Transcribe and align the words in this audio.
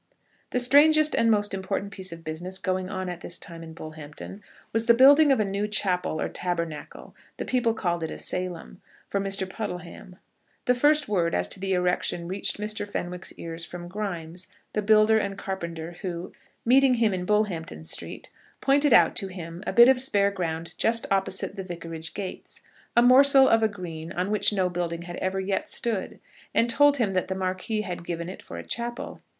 The 0.49 0.59
strangest 0.59 1.13
and 1.15 1.29
most 1.29 1.53
important 1.53 1.91
piece 1.91 2.11
of 2.11 2.23
business 2.23 2.57
going 2.57 2.89
on 2.89 3.07
at 3.07 3.21
this 3.21 3.37
time 3.37 3.61
in 3.61 3.73
Bullhampton 3.75 4.41
was 4.73 4.87
the 4.87 4.95
building 4.95 5.31
of 5.31 5.39
a 5.39 5.45
new 5.45 5.67
chapel 5.67 6.19
or 6.19 6.27
tabernacle, 6.27 7.13
the 7.37 7.45
people 7.45 7.75
called 7.75 8.01
it 8.01 8.09
a 8.09 8.17
Salem, 8.17 8.81
for 9.07 9.19
Mr. 9.19 9.47
Puddleham. 9.47 10.15
The 10.65 10.73
first 10.73 11.07
word 11.07 11.35
as 11.35 11.47
to 11.49 11.59
the 11.59 11.73
erection 11.73 12.27
reached 12.27 12.57
Mr. 12.57 12.89
Fenwick's 12.89 13.31
ears 13.33 13.63
from 13.63 13.87
Grimes, 13.87 14.47
the 14.73 14.81
builder 14.81 15.19
and 15.19 15.37
carpenter, 15.37 15.97
who, 16.01 16.31
meeting 16.65 16.95
him 16.95 17.13
in 17.13 17.23
Bullhampton 17.23 17.83
Street, 17.83 18.31
pointed 18.59 18.93
out 18.93 19.15
to 19.17 19.27
him 19.27 19.63
a 19.67 19.71
bit 19.71 19.87
of 19.87 20.01
spare 20.01 20.31
ground 20.31 20.73
just 20.79 21.05
opposite 21.11 21.55
the 21.55 21.63
vicarage 21.63 22.15
gates, 22.15 22.61
a 22.95 23.03
morsel 23.03 23.47
of 23.47 23.61
a 23.61 23.67
green 23.67 24.11
on 24.13 24.31
which 24.31 24.51
no 24.51 24.67
building 24.67 25.03
had 25.03 25.17
ever 25.17 25.39
yet 25.39 25.69
stood, 25.69 26.19
and 26.55 26.71
told 26.71 26.97
him 26.97 27.13
that 27.13 27.27
the 27.27 27.35
Marquis 27.35 27.81
had 27.81 28.03
given 28.03 28.29
it 28.29 28.41
for 28.41 28.57
a 28.57 28.65
chapel. 28.65 29.21